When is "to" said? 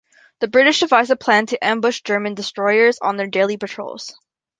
1.45-1.63